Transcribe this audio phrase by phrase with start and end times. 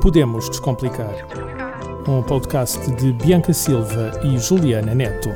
[0.00, 1.14] Podemos Descomplicar.
[2.08, 5.28] Um podcast de Bianca Silva e Juliana Neto.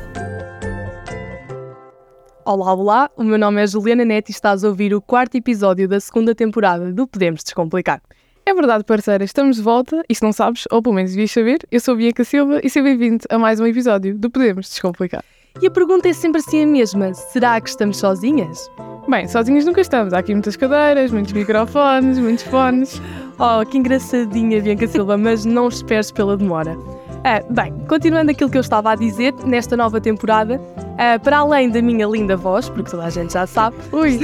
[2.45, 5.87] Olá, olá, o meu nome é Juliana Neto e estás a ouvir o quarto episódio
[5.87, 8.01] da segunda temporada do Podemos Descomplicar.
[8.45, 11.59] É verdade, parceira, estamos de volta e se não sabes, ou pelo menos devias saber,
[11.71, 15.23] eu sou Bianca Silva e seja bem-vindo a mais um episódio do Podemos Descomplicar.
[15.61, 18.69] E a pergunta é sempre assim a mesma: será que estamos sozinhas?
[19.07, 20.13] Bem, sozinhas nunca estamos.
[20.13, 23.01] Há aqui muitas cadeiras, muitos microfones, muitos fones.
[23.39, 26.77] Oh, que engraçadinha, Bianca Silva, mas não esperes pela demora.
[27.23, 30.61] Ah, bem, continuando aquilo que eu estava a dizer, nesta nova temporada,
[30.97, 34.19] ah, para além da minha linda voz, porque toda a gente já sabe, Ui,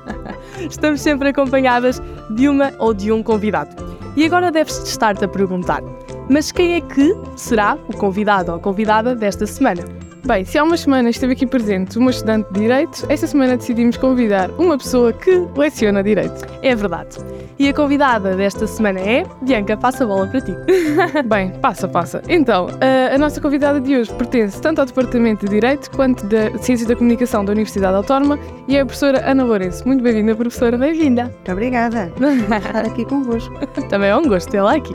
[0.70, 2.00] estamos sempre acompanhadas
[2.30, 3.70] de uma ou de um convidado.
[4.16, 5.82] E agora deves estar-te a perguntar:
[6.28, 10.01] mas quem é que será o convidado ou convidada desta semana?
[10.24, 13.96] Bem, se há umas semanas esteve aqui presente uma estudante de Direito, esta semana decidimos
[13.96, 16.46] convidar uma pessoa que leciona Direito.
[16.62, 17.18] É verdade.
[17.58, 20.52] E a convidada desta semana é Bianca, passa a bola para ti.
[21.26, 22.22] Bem, passa, passa.
[22.28, 26.50] Então, a, a nossa convidada de hoje pertence tanto ao Departamento de Direito quanto da
[26.58, 29.86] Ciências da Comunicação da Universidade Autónoma e é a professora Ana Lourenço.
[29.86, 30.76] Muito bem-vinda, professora.
[30.76, 31.24] Bem-vinda.
[31.24, 32.24] Muito obrigada por
[32.56, 33.54] estar aqui convosco.
[33.88, 34.94] Também é um gosto tê-la aqui.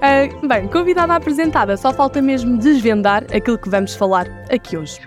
[0.00, 5.00] Ah, bem, convidada apresentada, só falta mesmo desvendar aquilo que vamos falar aqui hoje.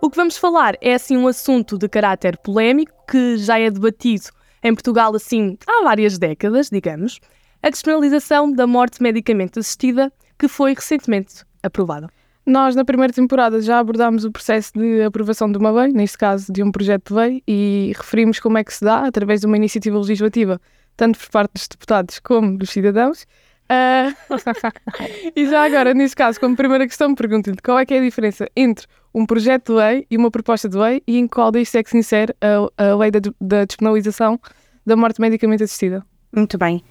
[0.00, 4.26] O que vamos falar é assim um assunto de caráter polémico que já é debatido
[4.62, 7.20] em Portugal assim há várias décadas, digamos,
[7.62, 12.08] a despenalização da morte medicamente assistida que foi recentemente aprovada.
[12.46, 16.52] Nós, na primeira temporada, já abordámos o processo de aprovação de uma lei, neste caso
[16.52, 19.56] de um projeto de lei, e referimos como é que se dá, através de uma
[19.56, 20.60] iniciativa legislativa,
[20.94, 23.26] tanto por parte dos deputados como dos cidadãos.
[23.68, 24.12] Ah,
[25.34, 28.48] e já agora, neste caso, como primeira questão, pergunto-lhe qual é que é a diferença
[28.54, 31.82] entre um projeto de lei e uma proposta de lei e em qual disto é
[31.82, 34.38] que se insere a, a lei da, da despenalização
[34.84, 36.04] da morte medicamente assistida?
[36.34, 36.82] Muito bem.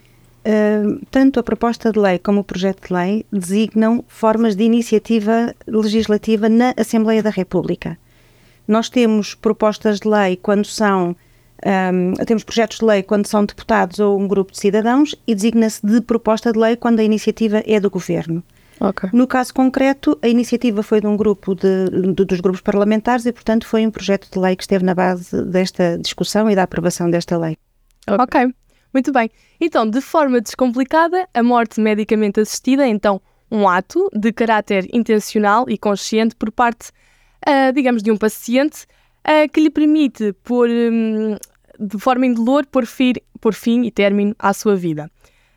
[0.46, 5.54] Uh, tanto a proposta de lei como o projeto de lei designam formas de iniciativa
[5.66, 7.98] legislativa na Assembleia da República.
[8.68, 11.16] Nós temos propostas de lei quando são.
[11.66, 15.86] Um, temos projetos de lei quando são deputados ou um grupo de cidadãos e designa-se
[15.86, 18.44] de proposta de lei quando a iniciativa é do governo.
[18.82, 19.10] Ok.
[19.14, 23.32] No caso concreto, a iniciativa foi de um grupo de, de- dos grupos parlamentares e,
[23.32, 27.10] portanto, foi um projeto de lei que esteve na base desta discussão e da aprovação
[27.10, 27.56] desta lei.
[28.10, 28.54] Ok,
[28.94, 29.30] muito bem.
[29.62, 35.64] Então, de forma descomplicada, a morte medicamente assistida é então um ato de caráter intencional
[35.70, 36.92] e consciente por parte,
[37.46, 38.86] ah, digamos, de um paciente
[39.24, 41.38] ah, que lhe permite, por, hum,
[41.84, 45.12] de forma indolor, pôr fim, pôr fim e término à sua vida,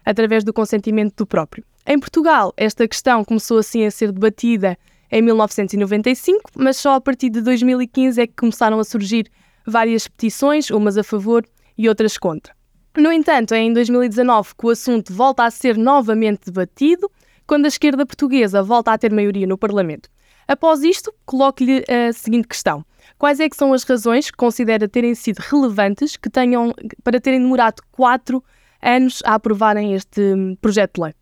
[0.05, 1.65] através do consentimento do próprio.
[1.87, 4.77] Em Portugal, esta questão começou assim a ser debatida
[5.11, 9.31] em 1995, mas só a partir de 2015 é que começaram a surgir
[9.65, 11.47] várias petições, umas a favor
[11.79, 12.55] e outras contra.
[12.97, 17.11] No entanto, é em 2019 que o assunto volta a ser novamente debatido,
[17.47, 20.09] quando a esquerda portuguesa volta a ter maioria no Parlamento.
[20.49, 22.85] Após isto, coloco-lhe a seguinte questão:
[23.19, 27.41] Quais é que são as razões que considera terem sido relevantes que tenham, para terem
[27.41, 28.43] demorado quatro
[28.83, 31.15] anos a aprovarem este hum, projeto de lei?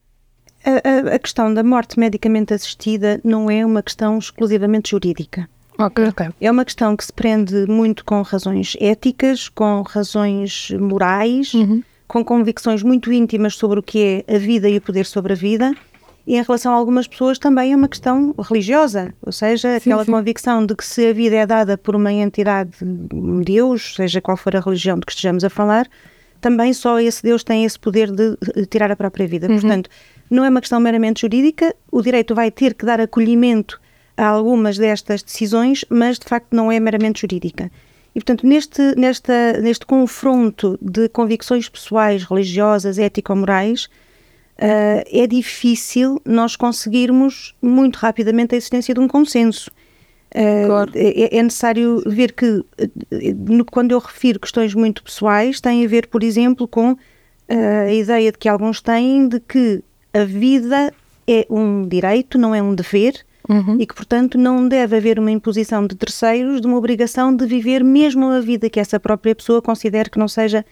[0.64, 5.48] A, a- a questão da morte medicamente assistida não é uma questão exclusivamente jurídica.
[5.78, 6.04] Ok.
[6.08, 6.28] Ok.
[6.40, 11.52] É uma questão que se prende muito com razões éticas, com razões morais,
[12.06, 15.36] com convicções muito íntimas sobre o que é a vida e o poder sobre a
[15.36, 15.74] vida.
[16.26, 20.10] E em relação a algumas pessoas também é uma questão religiosa, ou seja, aquela sim.
[20.10, 24.36] convicção de que se a vida é dada por uma entidade, um Deus, seja qual
[24.36, 25.86] for a religião de que estejamos a falar,
[26.40, 28.36] também só esse Deus tem esse poder de
[28.66, 29.48] tirar a própria vida.
[29.48, 29.90] Portanto,
[30.30, 33.80] não é uma questão meramente jurídica, o direito vai ter que dar acolhimento
[34.16, 37.70] a algumas destas decisões, mas de facto não é meramente jurídica.
[38.14, 43.88] E, portanto, neste, nesta, neste confronto de convicções pessoais, religiosas, ético-morais,
[44.58, 49.70] ah, é difícil nós conseguirmos muito rapidamente a existência de um consenso.
[50.34, 50.90] Ah, Claro.
[50.94, 52.64] é, é necessário ver que,
[53.36, 56.96] no- quando eu refiro questões muito pessoais, tem a ver, por exemplo, com
[57.48, 59.82] ah, a ideia de que alguns têm de que
[60.12, 60.92] a vida
[61.26, 63.14] é um direito, não é um dever,
[63.46, 63.76] Uhum.
[63.78, 67.84] e que, portanto, não deve haver uma imposição de terceiros de uma obrigação de viver
[67.84, 70.64] mesmo a vida que essa própria pessoa considere que não seja.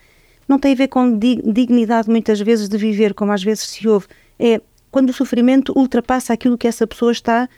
[0.47, 3.87] Não tem a ver com di- dignidade, muitas vezes, de viver, como às vezes se
[3.87, 4.07] ouve.
[4.39, 4.61] É
[4.91, 7.49] quando o sofrimento ultrapassa aquilo que essa pessoa está.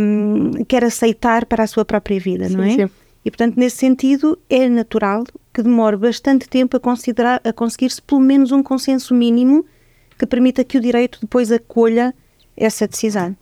[0.00, 2.70] hum, quer aceitar para a sua própria vida, não é?
[2.70, 2.90] Sim, sim.
[3.24, 8.20] E, portanto, nesse sentido, é natural que demore bastante tempo a, considerar, a conseguir-se pelo
[8.20, 9.66] menos um consenso mínimo
[10.18, 12.14] que permita que o direito depois acolha
[12.56, 13.36] essa decisão.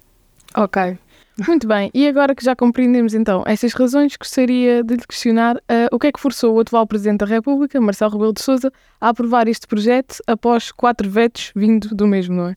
[0.56, 0.98] Ok.
[1.46, 5.60] Muito bem, e agora que já compreendemos então essas razões, gostaria de lhe questionar uh,
[5.92, 9.10] o que é que forçou o atual Presidente da República, Marcelo Rebelo de Sousa, a
[9.10, 12.54] aprovar este projeto após quatro vetos vindo do mesmo, não é?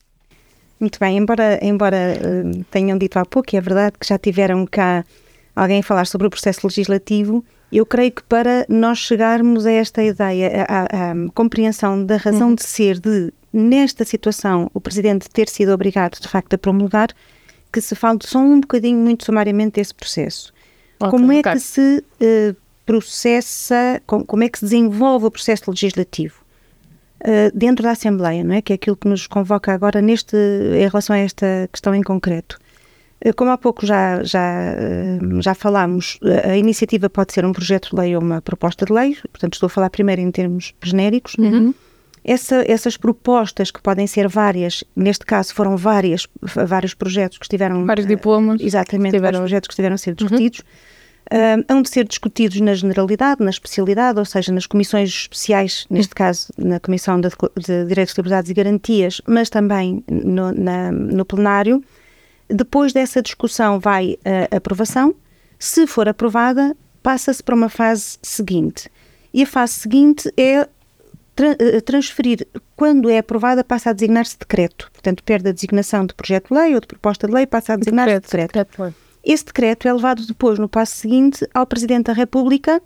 [0.80, 4.66] Muito bem, embora, embora uh, tenham dito há pouco, e é verdade que já tiveram
[4.66, 5.04] cá
[5.54, 10.02] alguém a falar sobre o processo legislativo, eu creio que para nós chegarmos a esta
[10.02, 12.54] ideia, a compreensão da razão uhum.
[12.54, 17.10] de ser de, nesta situação, o Presidente ter sido obrigado, de facto, a promulgar,
[17.72, 20.52] que se fale só um bocadinho, muito sumariamente, desse processo.
[20.98, 21.52] Okay, como é okay.
[21.52, 26.34] que se uh, processa, com, como é que se desenvolve o processo legislativo?
[27.20, 28.62] Uh, dentro da Assembleia, não é?
[28.62, 32.58] Que é aquilo que nos convoca agora neste, em relação a esta questão em concreto.
[33.24, 34.74] Uh, como há pouco já, já,
[35.40, 39.16] já falámos, a iniciativa pode ser um projeto de lei ou uma proposta de lei,
[39.30, 41.34] portanto estou a falar primeiro em termos genéricos.
[41.38, 41.74] Uhum.
[42.22, 47.84] Essa, essas propostas, que podem ser várias, neste caso foram várias, vários projetos que estiveram.
[47.86, 48.60] Vários diplomas.
[48.60, 49.22] Exatamente, tiveram...
[49.22, 50.60] vários projetos que estiveram a ser discutidos.
[50.60, 50.64] Uhum.
[51.32, 56.12] Uh, hão de ser discutidos na generalidade, na especialidade, ou seja, nas comissões especiais, neste
[56.14, 61.84] caso na Comissão de, de Direitos, Liberdades e Garantias, mas também no, na, no plenário.
[62.48, 65.14] Depois dessa discussão vai a aprovação.
[65.56, 68.90] Se for aprovada, passa-se para uma fase seguinte.
[69.32, 70.68] E a fase seguinte é eh,
[71.84, 72.46] transferir,
[72.76, 74.90] quando é aprovada, passa a designar-se decreto.
[74.92, 77.76] Portanto, perde a designação de projeto de lei ou de proposta de lei, passa a
[77.76, 78.52] designar-se decreto.
[78.52, 78.70] decreto.
[78.70, 78.94] decreto
[79.24, 82.82] Esse decreto é levado depois, no passo seguinte, ao Presidente da República,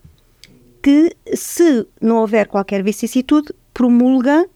[0.82, 4.46] que, se não houver qualquer vicissitude, promulga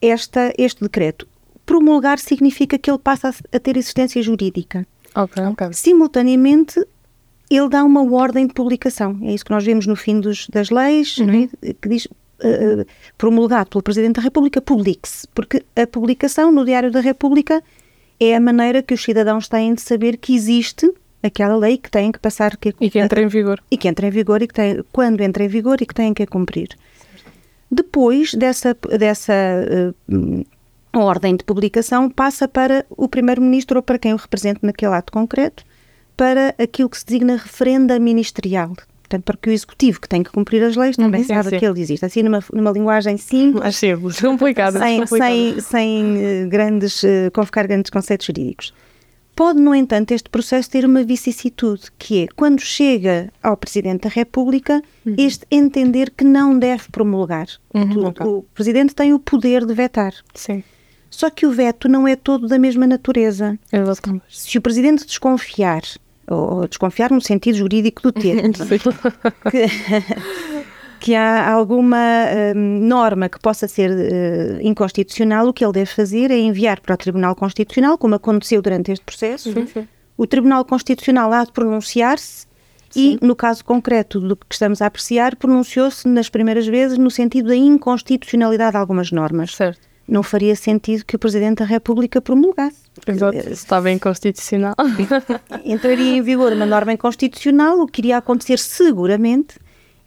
[0.00, 1.26] esta, este decreto.
[1.66, 4.86] Promulgar significa que ele passa a ter existência jurídica.
[5.14, 5.68] Ok, ok.
[5.72, 6.78] Simultaneamente,
[7.50, 9.18] ele dá uma ordem de publicação.
[9.22, 11.22] É isso que nós vemos no fim dos, das leis, é?
[11.22, 11.48] uhum.
[11.80, 12.08] que diz
[12.40, 12.86] uh,
[13.16, 17.62] promulgado pelo Presidente da República, publique-se, porque a publicação no Diário da República
[18.20, 20.92] é a maneira que os cidadãos têm de saber que existe
[21.22, 24.06] aquela lei que têm que passar que, e que entra em vigor e que entra
[24.06, 26.68] em vigor e que tem, quando entra em vigor e que têm que cumprir.
[27.70, 29.32] Depois dessa dessa
[30.08, 30.44] uh,
[30.92, 35.64] ordem de publicação passa para o primeiro-ministro ou para quem o represente naquele ato concreto
[36.16, 38.74] para aquilo que se designa referenda ministerial.
[39.14, 41.58] Portanto, para que o executivo, que tem que cumprir as leis, também sim, saiba sim.
[41.58, 42.04] que ele existe.
[42.04, 43.62] Assim, numa, numa linguagem simples.
[43.62, 44.78] Mais simples, complicada.
[44.78, 48.74] Sem, sem, sem uh, grandes, uh, convocar grandes conceitos jurídicos.
[49.36, 54.08] Pode, no entanto, este processo ter uma vicissitude, que é, quando chega ao Presidente da
[54.08, 55.14] República, uhum.
[55.18, 57.46] este entender que não deve promulgar.
[57.72, 60.14] Uhum, o, o Presidente tem o poder de vetar.
[60.34, 60.62] Sim.
[61.10, 63.58] Só que o veto não é todo da mesma natureza.
[64.28, 65.82] Se o Presidente desconfiar
[66.28, 68.52] ou desconfiar no sentido jurídico do termo,
[69.50, 69.66] que,
[71.00, 76.30] que há alguma uh, norma que possa ser uh, inconstitucional, o que ele deve fazer
[76.30, 79.52] é enviar para o Tribunal Constitucional, como aconteceu durante este processo.
[79.52, 79.88] Sim, sim.
[80.16, 82.46] O Tribunal Constitucional há de pronunciar-se
[82.96, 87.48] e, no caso concreto do que estamos a apreciar, pronunciou-se nas primeiras vezes no sentido
[87.48, 89.54] da inconstitucionalidade de algumas normas.
[89.54, 89.93] Certo.
[90.06, 92.84] Não faria sentido que o Presidente da República promulgasse.
[93.06, 94.74] Exato, eh, estava inconstitucional.
[95.64, 99.56] Entraria em vigor uma norma inconstitucional, o que iria acontecer seguramente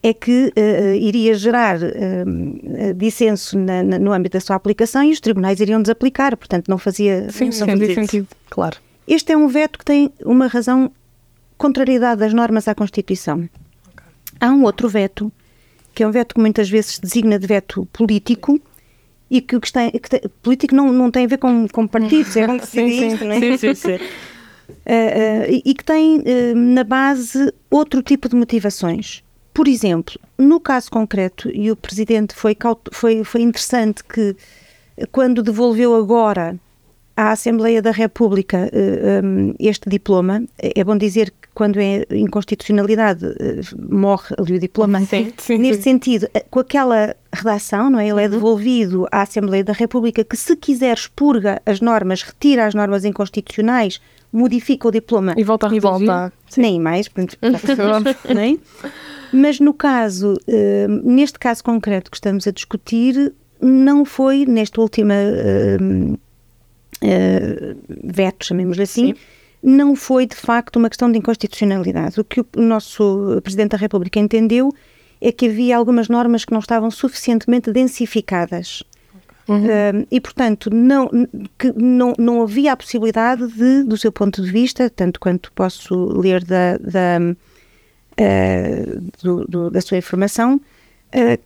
[0.04, 5.12] é que uh, iria gerar uh, dissenso na, na, no âmbito da sua aplicação e
[5.12, 8.28] os tribunais iriam desaplicar, portanto não fazia, sim, não sim, fazia sentido.
[8.50, 8.78] Claro.
[9.08, 10.92] Este é um veto que tem uma razão
[11.58, 13.38] contrariedade das normas à Constituição.
[13.38, 14.06] Okay.
[14.40, 15.32] Há um outro veto,
[15.96, 18.62] que é um veto que muitas vezes se designa de veto político,
[19.30, 21.88] e que o que, está, que tem, político não, não tem a ver com, com
[21.88, 23.40] partidos, é bom que se diga isto, não é?
[23.40, 23.96] Sim, sim, sim.
[23.96, 29.24] Uh, uh, e, e, que tem uh, na base outro tipo de motivações.
[29.54, 32.56] Por exemplo, no caso concreto, e o Presidente foi,
[32.92, 34.36] foi, foi interessante que
[35.12, 36.60] quando devolveu agora
[37.16, 38.70] à Assembleia da República
[39.24, 45.00] um, este diploma, é bom dizer que quando é inconstitucionalidade, eh, morre ali o diploma.
[45.02, 45.90] Sim, sim, Neste sim.
[45.90, 48.08] sentido, eh, com aquela redação, não é?
[48.08, 48.30] Ele é uhum.
[48.30, 54.00] devolvido à Assembleia da República que, se quiser, expurga as normas, retira as normas inconstitucionais,
[54.32, 55.34] modifica o diploma.
[55.36, 56.32] E volta a revoltar.
[56.56, 57.10] Nem mais,
[58.32, 58.56] não é?
[59.34, 65.12] Mas no caso, uh, neste caso concreto que estamos a discutir, não foi, neste último
[65.12, 69.37] uh, uh, veto, chamemos-lhe assim, Sim
[69.68, 72.20] não foi de facto uma questão de inconstitucionalidade.
[72.20, 74.74] O que o nosso Presidente da República entendeu
[75.20, 78.84] é que havia algumas normas que não estavam suficientemente densificadas.
[79.48, 79.66] Uhum.
[79.66, 81.10] Uh, e, portanto, não,
[81.58, 85.96] que não, não havia a possibilidade de, do seu ponto de vista, tanto quanto posso
[86.18, 87.20] ler da, da,
[88.20, 90.62] uh, do, do, da sua informação,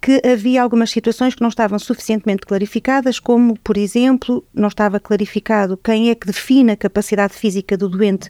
[0.02, 5.78] que havia algumas situações que não estavam suficientemente clarificadas, como, por exemplo, não estava clarificado
[5.78, 8.30] quem é que define a capacidade física do doente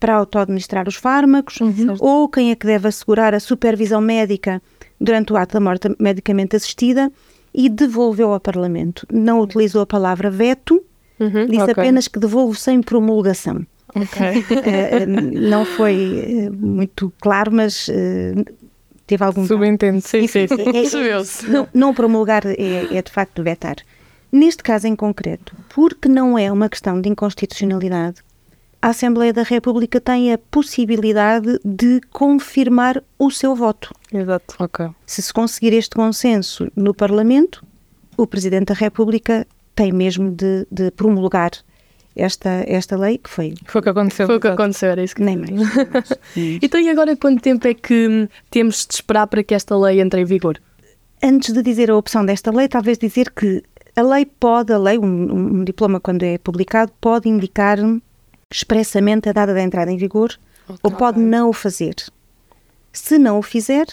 [0.00, 1.94] para auto-administrar os fármacos, Uhum.
[2.00, 4.60] ou quem é que deve assegurar a supervisão médica
[5.00, 7.10] durante o ato da morte medicamente assistida
[7.54, 9.06] e devolveu ao Parlamento.
[9.12, 10.82] Não utilizou a palavra veto,
[11.20, 11.46] Uhum.
[11.46, 11.72] disse Ok.
[11.74, 13.64] apenas que devolve sem promulgação.
[13.94, 14.20] Ok.
[14.64, 18.34] Eh, eh, não foi eh, muito claro, mas eh,
[19.12, 19.46] teve algum.
[19.46, 20.00] Subentende.
[20.00, 20.54] Sim, sim, sim.
[20.60, 21.48] É- é- Percebeu-se.
[21.48, 23.76] não, não promulgar é, é de facto vetar.
[24.30, 28.22] Neste caso em concreto, porque não é uma questão de inconstitucionalidade,
[28.80, 33.92] a Assembleia da República tem a possibilidade de confirmar o seu voto.
[34.12, 34.56] Exato.
[34.58, 34.88] Ok.
[35.06, 37.64] Se se conseguir este consenso no Parlamento,
[38.16, 41.50] o Presidente da República tem mesmo de, de promulgar
[42.14, 44.26] esta, esta lei, que foi Foi o que aconteceu.
[44.26, 45.50] Foi o que aconteceu, era isso que nem mais.
[45.50, 46.58] nem mais.
[46.62, 50.20] Então, e agora quanto tempo é que temos de esperar para que esta lei entre
[50.20, 50.60] em vigor?
[51.22, 53.62] Antes de dizer a opção desta lei, talvez dizer que
[53.94, 57.78] a lei pode, a lei, um, um diploma quando é publicado, pode indicar
[58.50, 60.38] expressamente a data da entrada em vigor
[60.82, 61.94] ou pode não o fazer.
[62.92, 63.86] Se não o fizer,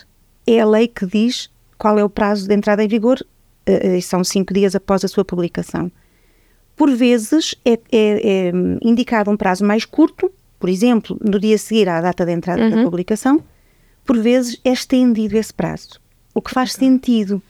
[0.45, 3.25] é a lei que diz qual é o prazo de entrada em vigor
[3.65, 5.91] eh, e são cinco dias após a sua publicação.
[6.79, 11.57] Por vezes é, é- é, indicado um prazo mais curto, por exemplo, no dia a
[11.57, 13.43] seguir à data de entrada da publicação,
[14.05, 16.00] por vezes é estendido esse prazo.
[16.33, 17.41] O que faz sentido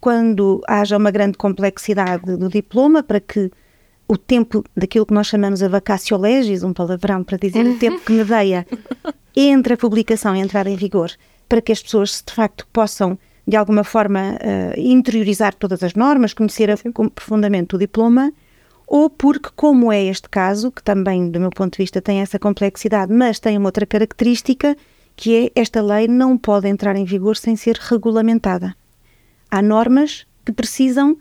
[0.00, 3.50] quando haja uma grande complexidade do diploma para que
[4.06, 7.98] o tempo daquilo que nós chamamos a vacatio legis, um palavrão para dizer o tempo
[8.04, 8.66] que medeia
[9.34, 11.10] entre a publicação e a entrada em vigor,
[11.48, 16.34] para que as pessoas de facto possam de alguma forma eh, interiorizar todas as normas,
[16.34, 16.76] conhecer a-
[17.14, 18.30] profundamente o diploma,
[18.86, 22.38] ou porque, como é este caso, que também, do meu ponto de vista, tem essa
[22.38, 24.76] complexidade, mas tem uma outra característica,
[25.16, 28.74] que é esta lei não pode entrar em vigor sem ser regulamentada.
[29.50, 31.16] Há normas que precisam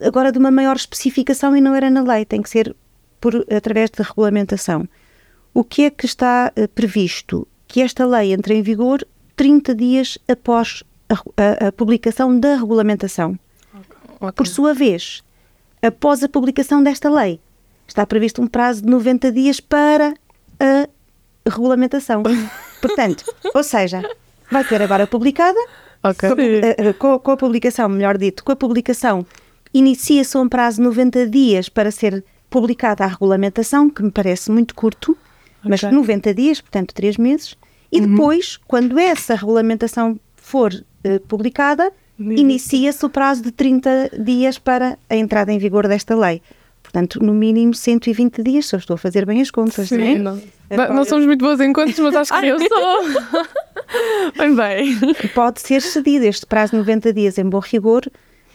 [0.00, 2.74] agora de uma maior especificação e não era na lei, tem que ser
[3.20, 4.88] por, através de regulamentação.
[5.52, 7.46] O que é que está eh, previsto?
[7.66, 9.04] Que esta lei entre em vigor
[9.36, 13.38] 30 dias após a, a- a publicação da regulamentação.
[14.20, 14.32] Ok.
[14.36, 15.22] Por sua vez,
[15.82, 17.40] após a publicação desta lei,
[17.86, 20.14] está previsto um prazo de 90 dias para
[20.58, 20.86] a
[21.48, 22.22] regulamentação.
[22.80, 24.02] Portanto, ou seja,
[24.50, 25.58] vai ser agora publicada,
[26.02, 26.28] Ok.
[26.28, 29.26] com a, eh, eh, com, com a publicação, melhor dito, com a publicação,
[29.72, 34.74] inicia-se um prazo de 90 dias para ser publicada a regulamentação, que me parece muito
[34.74, 35.16] curto,
[35.62, 35.90] mas Ok.
[35.90, 36.00] Uhum.
[36.00, 37.56] 90 dias, portanto 3 meses,
[37.92, 40.72] e depois, quando essa regulamentação for
[41.04, 46.42] eh, publicada, inicia-se o prazo de 30 dias para a entrada em vigor desta lei.
[46.82, 50.18] Portanto, no mínimo 120 dias, se eu estou a fazer bem as contas, não é?
[50.18, 50.40] não.
[50.94, 53.02] Não somos muito boas em contas, mas acho que eu sou!
[54.38, 54.96] Bem, bem.
[55.34, 56.24] pode ser cedido.
[56.24, 58.02] Este prazo de 90 dias, em bom rigor,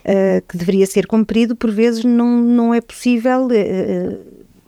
[0.05, 4.17] eh, que deveria ser cumprido, por vezes não, não é possível, eh,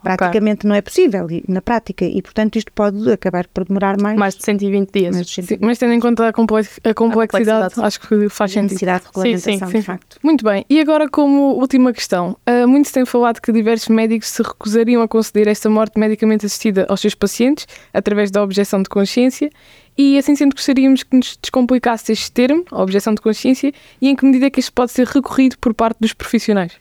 [0.04, 4.18] praticamente não é possível na prática, e portanto isto pode acabar por demorar mais.
[4.18, 5.16] Mais de 120 dias.
[5.16, 7.88] mais de Sim, mas tendo em conta a, complex- a complexidade, complexidade.
[7.88, 8.64] acho que faz a sentido.
[8.64, 9.78] necessidade de Sim, sim, regulamentação, sim.
[9.80, 10.18] de facto.
[10.24, 14.30] Muito bem, e agora como última questão, ah, muito se tem falado que diversos médicos
[14.30, 18.90] se recusariam a conceder esta morte medicamente assistida aos seus pacientes, através da objeção de
[18.90, 19.50] consciência,
[19.98, 24.16] e assim sendo gostaríamos que nos descomplicasse este termo, a objeção de consciência, e em
[24.16, 26.74] que medida é que isto pode ser recorrido por parte dos profissionais.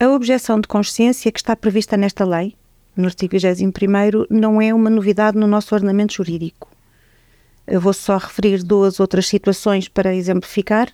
[0.00, 2.54] A objeção de consciência que está prevista nesta lei,
[2.96, 6.68] no artigo 21º, não é uma novidade no nosso ordenamento jurídico.
[7.66, 10.88] Eu vou só referir duas outras situações para exemplificar.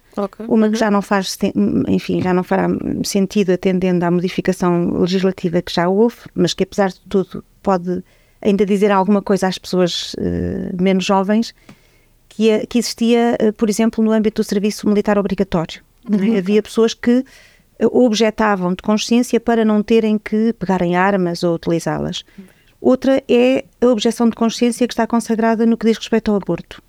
[0.49, 1.39] Uma que já não faz,
[1.89, 2.67] enfim, já não fará
[3.05, 8.03] sentido atendendo à modificação legislativa que já houve, mas que apesar de tudo pode
[8.43, 11.55] ainda dizer alguma coisa às pessoas eh, menos jovens,
[12.29, 15.81] que, é- que existia, eh, por exemplo, no âmbito do serviço militar obrigatório.
[16.35, 16.39] é?
[16.39, 17.25] Havia pessoas que
[17.81, 22.25] objetavam de consciência para não terem que pegarem armas ou utilizá-las.
[22.81, 26.83] Outra é a objeção de consciência que está consagrada no que diz respeito ao aborto.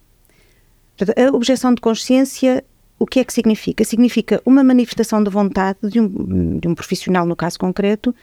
[1.16, 2.64] A objeção de consciência,
[2.98, 3.84] o que é que significa?
[3.84, 8.16] Significa uma manifestação de vontade de um, de um profissional, no caso concreto,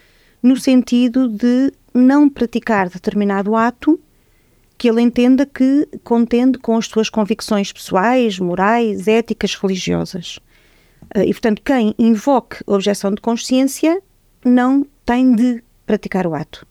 [0.42, 3.99] no sentido de não praticar determinado ato
[4.76, 10.38] que ele entenda que contende com as suas convicções pessoais, morais, éticas, religiosas.
[11.15, 14.01] Eh, E, portanto, quem invoque objeção de consciência
[14.45, 16.67] não tem de praticar o ato.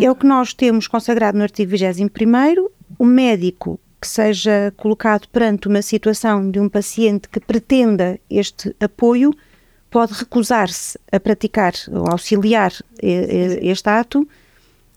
[0.00, 5.68] É o que nós temos consagrado no artigo 21º, o médico que seja colocado perante
[5.68, 9.32] uma situação de um paciente que pretenda este apoio
[9.90, 14.28] pode recusar-se a praticar ou auxiliar este ato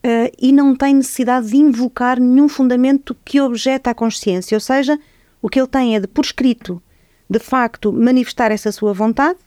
[0.04, 5.00] eh, e não tem necessidade de invocar nenhum fundamento que objeta a consciência, ou seja,
[5.42, 6.82] o que ele tem é de, por escrito,
[7.32, 9.40] de facto, manifestar essa sua vontade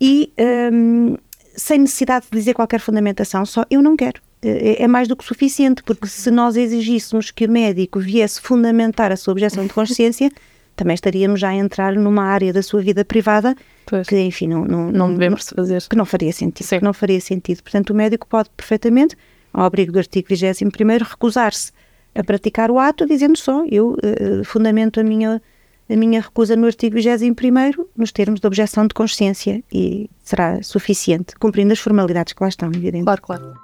[0.00, 1.16] e ehm,
[1.56, 4.20] sem necessidade de dizer qualquer fundamentação, só eu não quero.
[4.42, 9.10] é, é mais do que suficiente, porque se nós exigíssemos que o médico viesse fundamentar
[9.12, 10.30] a sua objeção de consciência,
[10.76, 14.06] também estaríamos já a entrar numa área da sua vida privada Pois.
[14.08, 15.82] que, enfim, não, não, Não devemos fazer.
[15.90, 16.66] que não faria sentido.
[16.66, 16.78] Sim.
[16.78, 17.62] que não faria sentido.
[17.62, 19.16] Portanto, o médico pode perfeitamente,
[19.52, 21.72] ao abrigo do artigo 21º, recusar-se
[22.14, 25.42] a praticar o ato, dizendo só, eu eh, fundamento a minha,
[25.90, 31.34] a minha recusa no artigo 21º nos termos de objeção de consciência e será suficiente,
[31.38, 33.04] cumprindo as formalidades que lá estão, evidente.
[33.04, 33.54] Claro, claro.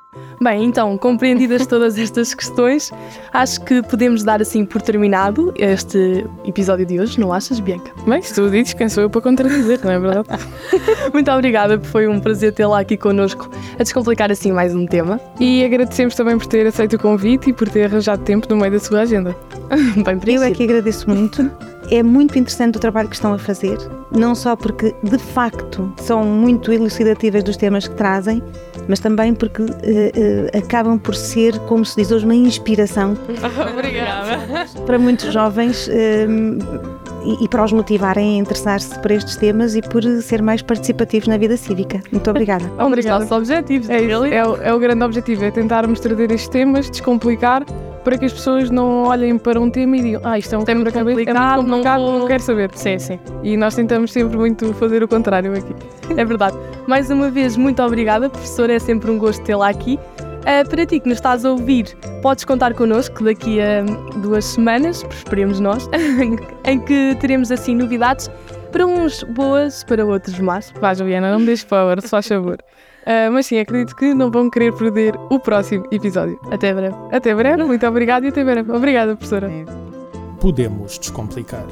[0.41, 2.91] Bem, então, compreendidas todas estas questões,
[3.33, 7.91] acho que podemos dar assim por terminado este episódio de hoje, não achas, Bianca?
[8.07, 10.29] Bem, se tu dizes, quem sou eu para contradizer, não é verdade?
[11.13, 15.21] Muito obrigada, foi um prazer tê-la aqui connosco a descomplicar assim mais um tema.
[15.41, 18.73] E agradecemos também por ter aceito o convite e por ter arranjado tempo no meio
[18.73, 19.35] da sua agenda.
[20.05, 21.51] Bem Eu é que agradeço muito.
[21.91, 23.79] É muito interessante o trabalho que estão a fazer,
[24.11, 28.43] não só porque de facto são muito elucidativas dos temas que trazem,
[28.89, 30.13] mas também porque eh,
[30.53, 33.17] eh, acabam por ser, como se diz hoje, uma inspiração
[33.73, 34.39] Obrigada.
[34.85, 36.27] para muitos jovens eh,
[37.25, 41.29] e, e para os motivarem a interessar-se por estes temas e por ser mais participativos
[41.29, 42.01] na vida cívica.
[42.13, 42.65] Muito obrigada.
[42.65, 43.19] Um dos Obrigada.
[43.21, 43.89] nossos objetivos.
[43.91, 47.65] É, isso, é, o- é o grande objetivo, é tentarmos trazer estes temas, descomplicar,
[48.07, 50.63] para que as pessoas não olhem para um tema e digam ah, isto é um
[50.65, 52.71] é muito quebra-cabeça, é complicado, muito não complicado, vou- não quero saber.
[52.73, 53.19] Sim, sim.
[53.43, 55.75] E nós tentamos sempre muito fazer o contrário aqui.
[56.17, 56.57] É verdade.
[56.87, 58.75] Mais uma vez, muito obrigada, professora.
[58.75, 59.99] É sempre um gosto tê-la aqui.
[60.45, 63.83] Ah, para ti que nos estás a ouvir, podes contar connosco daqui a
[64.21, 65.91] duas semanas, esperemos nós,
[66.65, 68.31] em que teremos assim novidades
[68.71, 70.73] para uns boas, para outros más.
[70.81, 72.59] Vá, Juliana, não me deixes power, se faz favor.
[73.07, 76.41] Ah, mas sim, acredito que não vão querer perder o próximo episódio.
[76.51, 76.97] Até breve.
[77.13, 78.73] Até breve, muito obrigada e até breve.
[78.73, 79.49] Obrigada, professora.
[80.41, 81.65] Podemos Descomplicar.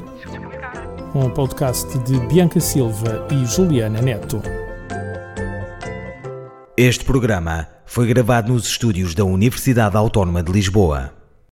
[1.13, 4.41] Um podcast de Bianca Silva e Juliana Neto.
[6.77, 11.24] Este programa foi gravado nos estúdios da Universidade Autónoma de Lisboa.